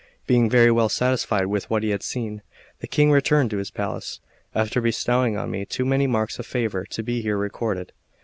XVI 0.01 0.25
BEING 0.25 0.49
very 0.49 0.71
well 0.71 0.89
satisfied 0.89 1.45
with 1.45 1.69
what 1.69 1.83
he 1.83 1.91
had 1.91 2.01
seen, 2.01 2.41
the 2.79 2.87
King 2.87 3.11
returned 3.11 3.51
to 3.51 3.57
his 3.57 3.69
palace, 3.69 4.19
after 4.55 4.81
bestowing 4.81 5.37
on 5.37 5.51
me 5.51 5.63
too 5.63 5.85
many 5.85 6.07
marks 6.07 6.39
of 6.39 6.47
favour 6.47 6.87
to 6.87 7.03
be 7.03 7.21
here 7.21 7.37
recorded. 7.37 7.91